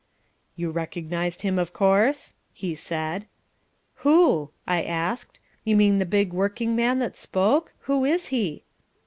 "You 0.55 0.71
recognized 0.71 1.41
him, 1.43 1.59
of 1.59 1.73
course?" 1.73 2.33
he 2.53 2.73
said. 2.73 3.27
"Who?" 3.97 4.49
I 4.65 4.81
asked. 4.81 5.39
"You 5.63 5.75
mean 5.75 5.99
the 5.99 6.07
big 6.07 6.33
working 6.33 6.75
man 6.75 6.97
that 6.97 7.15
spoke? 7.15 7.73
Who 7.81 8.03
is 8.03 8.29
he?" 8.29 8.63